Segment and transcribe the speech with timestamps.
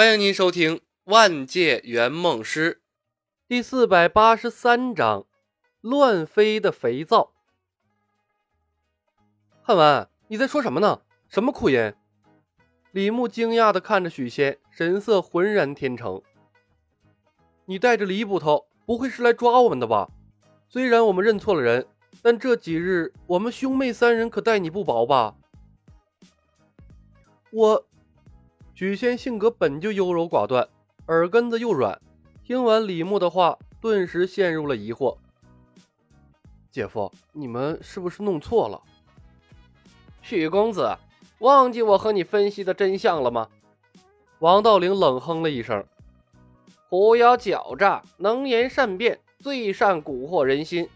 [0.00, 2.76] 欢迎您收听《万界圆梦师》
[3.46, 5.26] 第四百八十三章：
[5.82, 7.34] 乱飞的肥皂。
[9.60, 11.02] 汉文，你在说什么呢？
[11.28, 11.92] 什么哭音？
[12.92, 16.22] 李牧惊讶的看着许仙，神色浑然天成。
[17.66, 20.08] 你带着李捕头，不会是来抓我们的吧？
[20.66, 21.86] 虽然我们认错了人，
[22.22, 25.36] 但这几日我们兄妹三人可待你不薄吧？
[27.50, 27.86] 我。
[28.80, 30.66] 许仙性格本就优柔寡断，
[31.08, 32.00] 耳根子又软，
[32.42, 35.18] 听完李牧的话，顿时陷入了疑惑。
[36.70, 38.80] 姐夫，你们是不是弄错了？
[40.22, 40.96] 许公子，
[41.40, 43.48] 忘记我和你分析的真相了吗？
[44.38, 45.84] 王道陵冷哼了一声
[46.88, 50.88] ：“狐妖狡诈，能言善辩，最善蛊惑人心。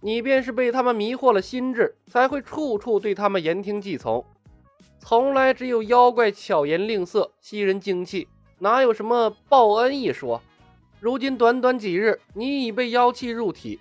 [0.00, 4.24] 你便是被他们迷惑了心智，才会处处对他们言听计从。”
[5.00, 10.42] 从来只有妖怪巧言令色，吸人精气，哪有什么报恩一说？
[11.00, 13.78] 如今短短几日，你已被妖气入体，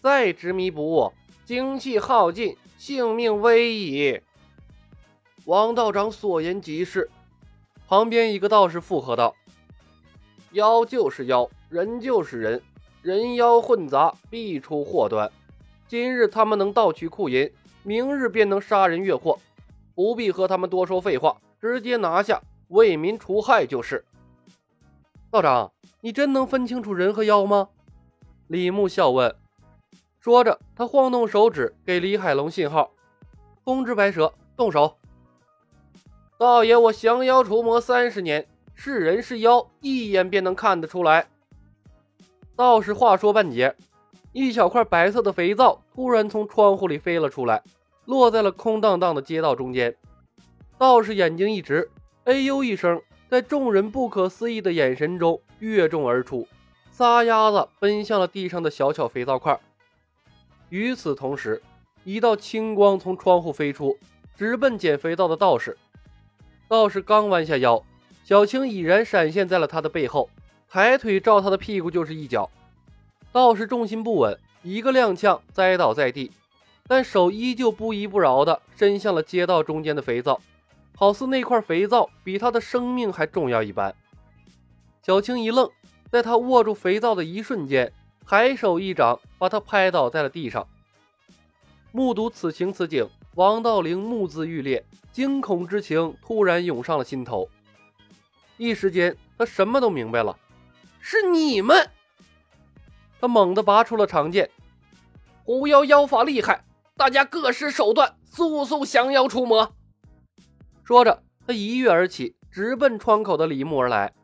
[0.00, 1.12] 再执迷不悟，
[1.44, 4.20] 精气耗尽，性命危矣。
[5.44, 7.10] 王道长所言极是。
[7.86, 9.36] 旁边一个道士附和道
[10.50, 12.60] ：“妖就是妖，人就是人，
[13.00, 15.30] 人妖混杂，必出祸端。
[15.86, 17.48] 今日他们能盗取库银，
[17.84, 19.38] 明日便能杀人越货。”
[19.96, 24.04] 不必和他们多说废话，直接拿下，为民除害就是。
[25.30, 27.70] 道长，你真能分清楚人和妖吗？
[28.46, 29.34] 李牧笑问。
[30.20, 32.92] 说着，他晃动手指，给李海龙信号
[33.64, 34.98] ：“通知白蛇动手。”
[36.36, 41.26] 道爷，我降妖除魔三十年，是人是妖，一眼便能看得出来。
[42.54, 43.74] 道士话说半截，
[44.32, 47.62] 一小块白色的肥皂突然从窗户里飞了出来。
[48.06, 49.94] 落在了空荡荡的街道中间，
[50.78, 51.90] 道士眼睛一直，
[52.24, 56.46] 哎呦一声，在众人不可思议的眼神中跃众而出，
[56.90, 59.58] 撒丫子奔向了地上的小巧肥皂块。
[60.68, 61.60] 与此同时，
[62.04, 63.98] 一道青光从窗户飞出，
[64.36, 65.76] 直奔捡肥皂的道士。
[66.68, 67.84] 道士刚弯下腰，
[68.24, 70.30] 小青已然闪现在了他的背后，
[70.68, 72.50] 抬腿照他的屁股就是一脚。
[73.32, 76.30] 道士重心不稳，一个踉跄，栽倒在地。
[76.88, 80.40] 但手依旧不依不饶地伸向了街道中间的肥皂，
[80.96, 83.94] 好似那块肥皂比他的生命还重要一般。
[85.02, 85.70] 小青一愣，
[86.10, 87.92] 在他握住肥皂的一瞬间，
[88.26, 90.66] 抬手一掌把他拍倒在了地上。
[91.92, 97.48] 目睹此情此景，王道陵目眦欲裂，惊恐之情突然涌上了心头。
[98.58, 100.38] 一时间，他什么都明白了：
[101.00, 101.90] 是你们！
[103.20, 104.50] 他猛地拔出了长剑，
[105.44, 106.62] 狐妖妖法厉害。
[106.98, 109.74] 大家各施手段，速速降妖除魔。
[110.82, 114.14] 说着，他一跃而起，直奔窗口的李牧而来。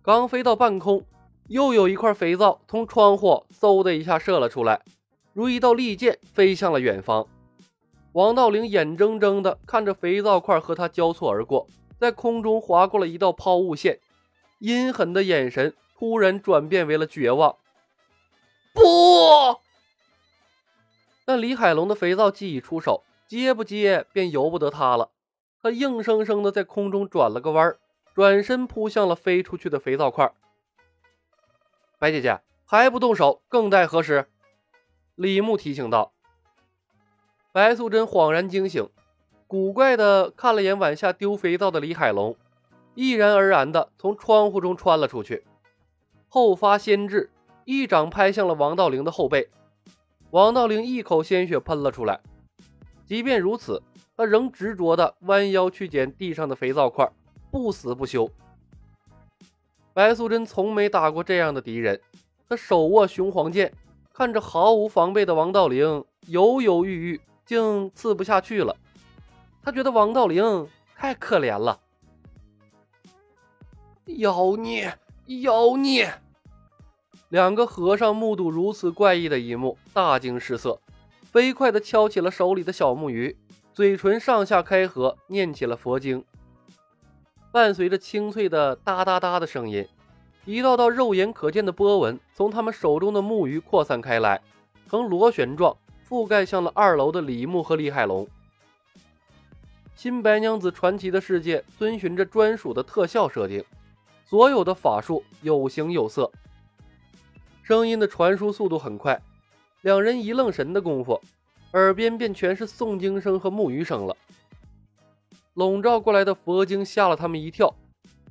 [0.00, 1.04] 刚飞到半空，
[1.48, 4.82] 又有一块肥皂从窗户嗖的一下射了出来，
[5.32, 7.26] 如一道利箭飞向了远方。
[8.12, 11.66] 王道陵眼睁睁地看着肥皂块和他交错而过，
[11.98, 13.98] 在空中划过了一道抛物线，
[14.60, 17.56] 阴狠的眼神突然转变为了绝望。
[18.72, 18.82] 不！
[21.30, 25.12] 但李海龙的肥皂既已出手，接不接便由不得他了。
[25.62, 27.76] 他硬生生的在空中转了个弯，
[28.16, 30.34] 转身扑向了飞出去的肥皂块。
[32.00, 34.26] 白姐姐还不动手，更待何时？
[35.14, 36.12] 李牧提醒道。
[37.52, 38.88] 白素贞恍然惊醒，
[39.46, 42.36] 古怪的看了眼碗下丢肥皂的李海龙，
[42.96, 45.44] 毅然而然的从窗户中穿了出去，
[46.28, 47.30] 后发先至，
[47.64, 49.48] 一掌拍向了王道陵的后背。
[50.30, 52.20] 王道陵一口鲜血喷了出来，
[53.04, 53.82] 即便如此，
[54.16, 57.10] 他仍执着地弯腰去捡地上的肥皂块，
[57.50, 58.30] 不死不休。
[59.92, 62.00] 白素贞从没打过这样的敌人，
[62.48, 63.72] 她手握雄黄剑，
[64.12, 68.76] 看着毫无防备的王道陵，犹犹豫豫，竟刺不下去了。
[69.64, 71.80] 他觉得王道陵太可怜了。
[74.06, 74.96] 妖孽，
[75.26, 76.12] 妖孽！
[77.30, 80.80] 两个和尚目睹如此怪异的一幕，大惊失色，
[81.22, 83.36] 飞快地敲起了手里的小木鱼，
[83.72, 86.24] 嘴唇上下开合，念起了佛经。
[87.52, 89.86] 伴随着清脆的哒哒哒的声音，
[90.44, 94.40] 一道道肉眼可见的波纹从他们手中的木鱼扩散开来，
[94.88, 95.76] 呈螺旋状
[96.08, 98.26] 覆盖向了二楼的李牧和李海龙。
[99.94, 103.64] 新白娘子传奇的世界遵循着专属的特效设定，
[104.24, 106.28] 所有的法术有形有色。
[107.70, 109.22] 声音的传输速度很快，
[109.82, 111.20] 两人一愣神的功夫，
[111.72, 114.16] 耳边便全是诵经声和木鱼声了。
[115.54, 117.72] 笼罩过来的佛经吓了他们一跳，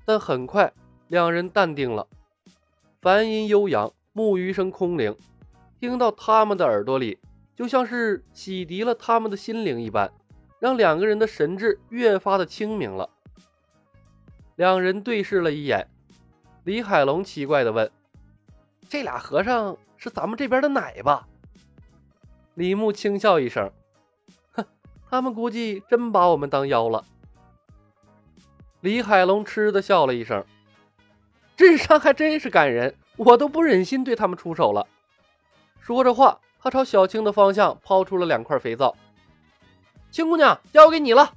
[0.03, 0.73] 但很快
[1.07, 2.05] 两人淡定了。
[3.01, 5.15] 梵音悠扬，木鱼声空灵，
[5.79, 7.17] 听到他们的耳朵里，
[7.55, 10.11] 就像是洗涤了他们的心灵一般，
[10.59, 13.09] 让两个人的神智越发的清明了。
[14.57, 15.87] 两人对视了一眼，
[16.65, 17.89] 李海龙奇怪的问
[18.89, 21.27] ：“这俩和尚是咱们这边的奶吧？”
[22.55, 23.71] 李牧轻笑一声
[24.51, 24.65] ：“哼，
[25.09, 27.05] 他们估计真把我们当妖了。”
[28.81, 30.43] 李海龙嗤的笑了一声。
[31.55, 34.87] 智商还真是感人，我都不忍心对他们出手了。
[35.81, 38.95] 说着话，他朝小青的方向抛出了两块肥皂。
[40.09, 41.33] 青姑娘，交给你了。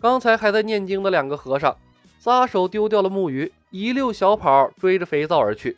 [0.00, 1.76] 刚才还在念经的两个和尚，
[2.18, 5.76] 撒手丢掉了木鱼，一溜小跑追着肥皂而去。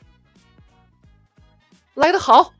[1.94, 2.54] 来得好！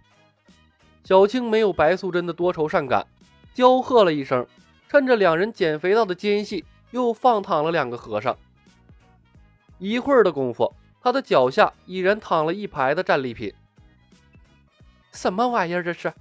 [1.05, 3.06] 小青没有白素贞的多愁善感，
[3.55, 4.46] 娇喝了一声，
[4.90, 8.37] 趁着两人捡肥皂的间隙，又放躺了两个和尚。
[9.79, 10.70] 一会儿的功夫，
[11.00, 13.52] 他的脚下已然躺了一排的战利品。
[15.12, 15.82] 什么玩意儿？
[15.82, 16.12] 这是？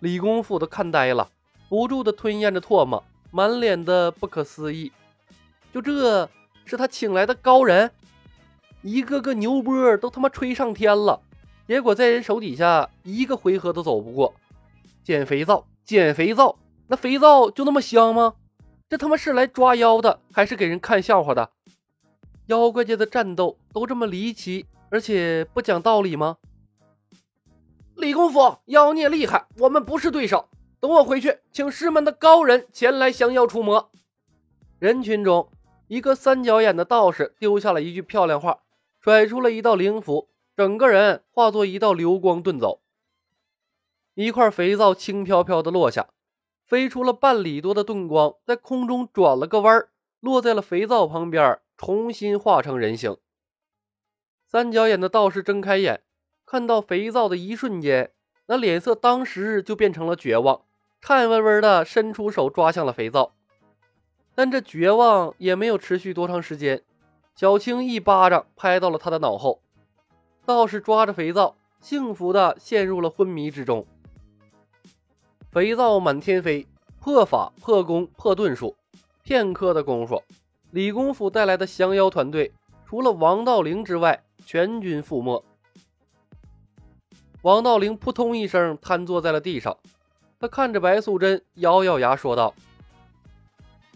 [0.00, 1.30] 李公甫都看呆了，
[1.68, 4.90] 不住的吞咽着唾沫，满脸的不可思议。
[5.72, 6.28] 就这
[6.64, 7.90] 是他请来的高人？
[8.80, 11.20] 一个个牛波都他妈吹上天了，
[11.66, 14.34] 结果在人手底下一个回合都走不过。
[15.04, 16.56] 捡肥皂，捡肥皂，
[16.88, 18.34] 那肥皂就那么香吗？
[18.88, 21.50] 这他妈是来抓妖的，还是给人看笑话的？
[22.46, 26.36] 妖怪界的战斗都这么离奇，而且不讲道理吗？
[27.96, 30.48] 李公甫，妖孽厉害，我们不是对手。
[30.80, 33.90] 等我回去，请师门的高人前来降妖除魔。
[34.78, 35.48] 人群中，
[35.86, 38.58] 一个三角眼的道士丢下了一句漂亮话，
[39.00, 42.80] 甩出了一道灵符，整个人化作一道流光遁走。
[44.14, 46.08] 一块肥皂轻飘飘的落下，
[46.64, 49.88] 飞出了半里多的遁光，在空中转了个弯
[50.20, 51.58] 落在了肥皂旁边。
[51.74, 53.16] 重新化成人形。
[54.46, 56.04] 三角眼的道士睁开眼，
[56.46, 58.12] 看到肥皂的一瞬间，
[58.46, 60.62] 那脸色当时就变成了绝望，
[61.00, 63.34] 颤巍巍的伸出手抓向了肥皂。
[64.36, 66.84] 但这绝望也没有持续多长时间，
[67.34, 69.60] 小青一巴掌拍到了他的脑后，
[70.44, 73.86] 道士抓着肥皂，幸福的陷入了昏迷之中。
[75.50, 76.66] 肥皂满天飞，
[77.00, 78.74] 破法破功破遁术，
[79.22, 80.22] 片刻的功夫。
[80.70, 82.52] 李公甫带来的降妖团队，
[82.86, 85.44] 除了王道灵之外，全军覆没。
[87.42, 89.76] 王道灵扑通一声瘫坐在了地上，
[90.40, 92.54] 他看着白素贞，咬咬牙说道：“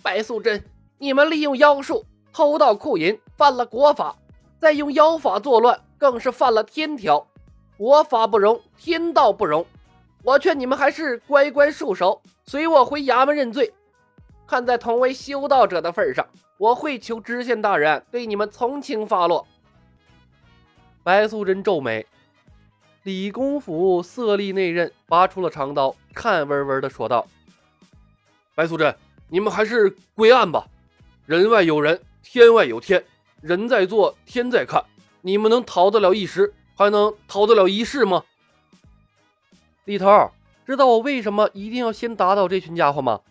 [0.02, 0.62] 白素贞，
[0.98, 4.19] 你们利用妖术偷盗库银，犯了国法；
[4.58, 7.26] 再用妖法作乱，更是犯了天条。
[7.76, 9.66] 国法不容，天道不容。
[10.22, 13.72] 我劝你们还是乖乖束手，随我回衙门认罪。
[14.46, 16.26] 看在同为修道者的份上。”
[16.58, 19.46] 我会求知县大人对你们从轻发落。
[21.02, 22.06] 白素贞皱眉，
[23.02, 27.26] 李公甫色厉内荏，拔出了长刀，看温温的说道
[28.56, 28.96] ：“白素贞，
[29.28, 30.66] 你们还是归案吧。
[31.26, 33.04] 人外有人，天外有天，
[33.43, 34.82] 人在做，天在看。
[35.26, 38.23] 你们能逃得了一时，还能逃得了一世吗？”
[39.84, 40.31] 李头，
[40.64, 43.23] 知道我为什么一定要先打倒这群家伙吗？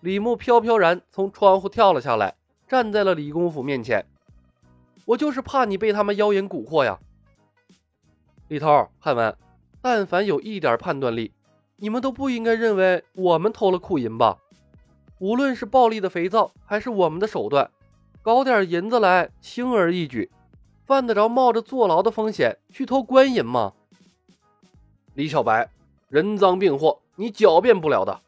[0.00, 2.34] 李牧飘飘然从窗户跳了下来，
[2.68, 4.04] 站在了李公甫面前。
[5.06, 6.98] 我就是怕你被他们妖言蛊惑呀。
[8.48, 9.34] 李涛、汉文，
[9.80, 11.32] 但凡有一点判断力，
[11.76, 14.36] 你们都不应该认为我们偷了库银吧？
[15.18, 17.70] 无论是暴力的肥皂，还是我们的手段，
[18.20, 20.30] 搞点银子来轻而易举，
[20.86, 23.72] 犯得着冒着坐牢的风险去偷官银吗？
[25.14, 25.68] 李小白，
[26.08, 28.20] 人赃并获，你狡辩不了的。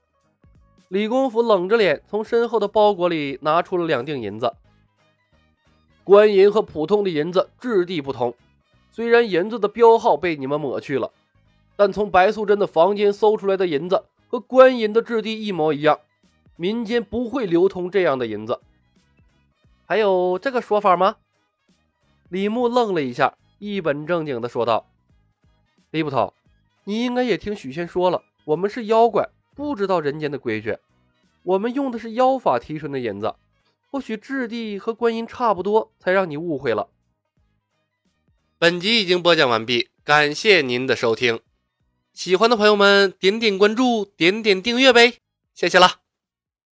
[0.89, 4.53] 李公甫冷着脸，从身后的包裹里拿出了两锭银子。
[6.03, 8.35] 官银和普通的银子质地不同，
[8.91, 11.13] 虽然银子的标号被你们抹去了，
[11.77, 16.01] 但从白素贞的房间搜出来的银子和官银的质地一模一样，
[16.57, 18.59] 民间不会流通这样的银子。
[19.87, 21.17] 还有这个说法吗？
[22.29, 24.91] 李牧愣了一下，一本正经地说道
[25.91, 26.35] ：“李捕头，
[26.85, 30.79] 你应该也听许仙说了，我们是妖怪。”不知道人间的规矩，
[31.43, 33.35] 我们用的是妖法提纯的银子，
[33.91, 36.91] 或许质地和观音差不多，才让你误会了。
[38.57, 41.41] 本集已经播讲完毕，感谢您的收听，
[42.13, 45.15] 喜欢的朋友们点点关注，点点订阅呗，
[45.55, 46.08] 谢谢了。